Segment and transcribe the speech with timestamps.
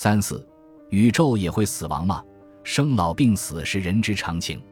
[0.00, 0.46] 三四，
[0.90, 2.22] 宇宙也会死亡吗？
[2.62, 4.62] 生老病死是人之常情，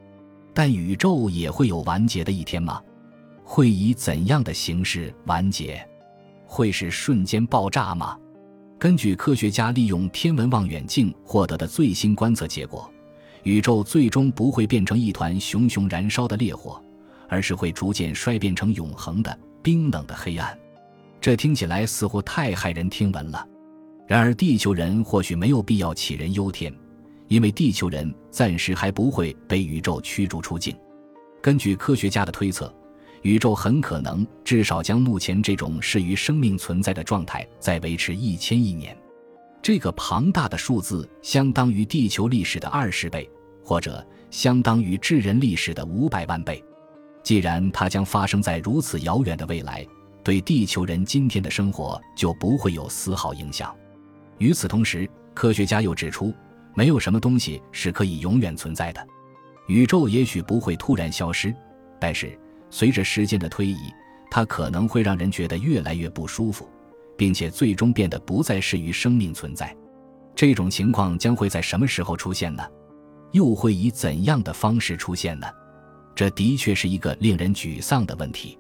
[0.55, 2.81] 但宇宙也会有完结的一天吗？
[3.43, 5.85] 会以怎样的形式完结？
[6.47, 8.17] 会是瞬间爆炸吗？
[8.79, 12.89] 根据科学家利用天文望远镜获得的最新观测结果，
[13.43, 16.81] 宇宙最终不会变成一团熊熊燃烧的烈火，
[17.29, 20.57] 而是会逐渐衰变成永恒的冰冷的黑暗。
[21.21, 23.45] 这听起来似乎太骇人听闻了。
[24.07, 26.73] 然而，地球人或许没有必要杞人忧天，
[27.29, 30.77] 因为地球人暂时还不会被宇宙驱逐出境。
[31.43, 32.73] 根据科学家的推测。
[33.23, 38.97] 宇宙很可能至少将目前这种适于生命存在的状态再维持一千亿年，
[39.61, 43.29] 这个庞大的数字相当于地球历史的二十倍，
[43.65, 46.63] 或者相当于智人历史的五百万倍。
[47.25, 49.85] 既然它将发生在如此遥远的未来，
[50.23, 53.75] 对地球人今天的生活就不会有丝毫影响。
[54.39, 56.33] 与此同时，科学家又指出，
[56.75, 59.07] 没有什么东西是可以永远存在的，
[59.67, 61.55] 宇宙也许不会突然消失，
[62.01, 62.39] 但是。
[62.69, 63.79] 随着时间的推移，
[64.29, 66.69] 它可能会让人觉得越来越不舒服，
[67.17, 69.75] 并且最终变得不再适于生命存在。
[70.35, 72.65] 这种情况将会在什么时候出现呢？
[73.31, 75.47] 又会以怎样的方式出现呢？
[76.13, 78.59] 这的确是一个令人沮丧的问题。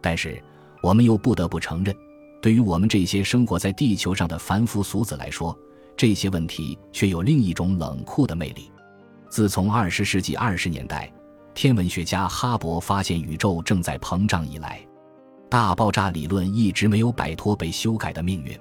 [0.00, 0.42] 但是，
[0.82, 1.94] 我们又不得不承认，
[2.42, 5.58] 对于我们这些生活在地球上的凡夫俗子来说，
[5.96, 8.70] 这些问题却有另一种冷酷的魅力。
[9.30, 11.10] 自从二十世纪二十年代。
[11.54, 14.80] 天文学家哈勃发现宇宙正在膨胀以来，
[15.50, 18.58] 大爆炸理论一直没有摆脱被修改的命运。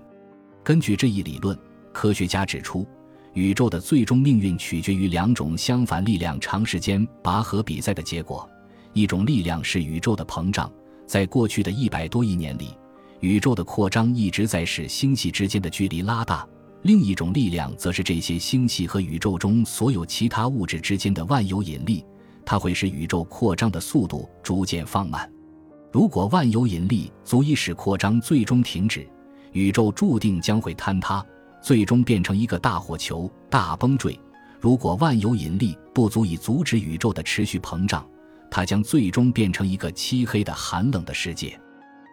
[0.61, 1.57] 根据这一理论，
[1.93, 2.85] 科学家指出，
[3.31, 8.45] 宇宙的最终命运取决于两种相反力量长时间拔河比赛的结果。
[8.91, 10.69] 一种力量是宇宙的膨胀，
[11.07, 12.75] 在过去的一百多亿年里，
[13.21, 16.43] 宇宙的扩张一直在使星系之间的距离拉大；
[16.81, 22.03] 另一种力量则是这些星系和宇宙中所有其他物质之间的万有引力。
[22.43, 25.31] 它会使宇宙扩张的速度逐渐放慢。
[25.91, 29.07] 如果万有引力足以使扩张最终停止，
[29.51, 31.23] 宇宙注定将会坍塌，
[31.61, 34.19] 最终变成一个大火球、大崩坠。
[34.59, 38.03] 如果万有引力不足以阻止宇宙的持续膨胀，
[38.49, 41.59] 它将最终变成一个漆黑的、寒冷的世界。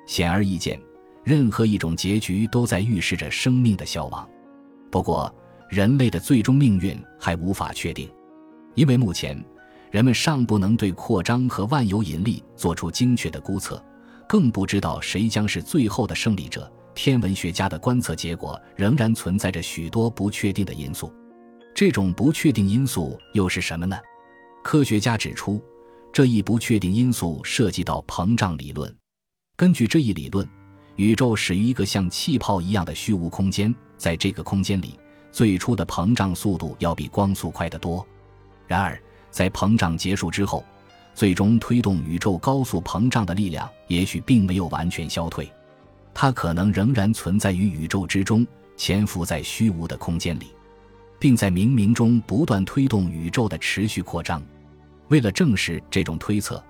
[0.07, 0.81] 显而易见，
[1.29, 4.27] 任何一种结局都在预示着生命的消亡。
[4.91, 5.31] 不过，
[5.69, 8.11] 人类的最终命运还无法确定，
[8.75, 9.39] 因为目前。
[9.91, 13.83] 人们尚不能对扩张和万有引力做出精确的估测，
[14.27, 16.71] 更不知道谁将是最后的胜利者。
[16.95, 21.13] 天文学家的观测结果仍然存在着许多不确定的因素。
[21.75, 23.99] 这种不确定因素又是什么呢？
[24.63, 25.63] 科学家指出，
[26.11, 28.95] 这一不确定因素涉及到膨胀理论。
[29.57, 30.47] 根据这一理论，
[30.99, 34.99] 宇宙始于一个像气泡一样的虚无空间，在这个空间里，
[35.31, 38.05] 最初的膨胀速度要比光速快得多。
[38.67, 39.01] 然而，
[39.31, 40.65] 在膨胀结束之后，
[41.15, 45.49] 最终推动宇宙高速膨胀的力量也许并没有完全消退，
[46.13, 48.45] 它可能仍然存在于宇宙之中，
[48.77, 50.49] 潜伏在虚无的空间里，
[51.17, 54.43] 并在冥冥中不断推动宇宙的持续扩张。
[55.11, 56.61] 为了证实这种推测，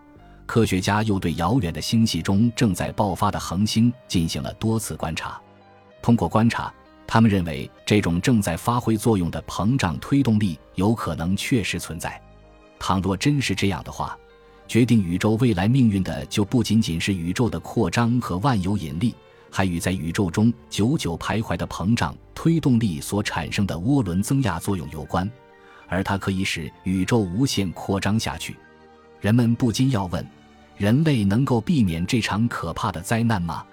[0.49, 5.39] 科学家又对遥远的星系中正在爆发的恒星进行了多次观察。
[6.01, 6.73] 通过观察，
[7.07, 12.19] 他们认为这种正在发挥作用的膨胀推动力有可能确实存在。
[12.79, 14.19] 倘若真是这样的话，
[14.67, 19.15] 决定宇宙未来命运的就不仅仅是宇宙的扩张和万有引力，
[19.51, 25.31] 还与在宇宙中久久徘徊的膨胀推动力所产生的涡轮增压作用有关，
[25.89, 28.57] 而它可以使宇宙无限扩张下去。
[29.21, 30.27] 人们不禁要问：
[30.79, 33.67] 人类能够避免这场可怕的灾难吗？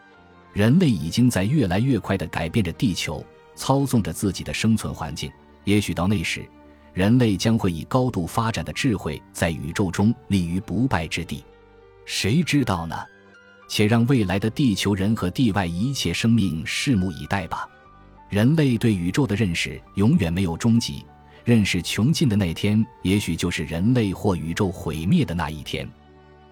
[0.53, 3.23] 人类已经在越来越快地改变着地球，
[3.55, 5.31] 操纵着自己的生存环境。
[5.65, 6.43] 也许到那时，
[6.93, 11.45] 人类将会以高度发展的智慧在宇宙中立于不败之地，
[12.05, 12.95] 谁知道呢？
[13.67, 17.67] 且让未来的地球人和地外一切生命拭目以待吧。
[18.29, 21.05] 人类对宇宙的认识永远没有终极，
[21.43, 25.87] 认识穷尽的那天，也许就是人类或宇宙毁灭的那一天。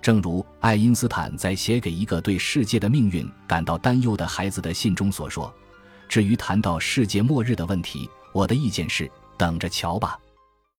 [0.03, 5.51] 正如爱因斯坦在写给一个对世界的命运感到担忧的孩子的信中所说
[6.09, 10.19] ：“至于谈到世界末日的问题，我的意见是，等着瞧吧。”